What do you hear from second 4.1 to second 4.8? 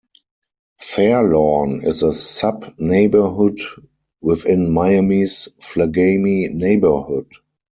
within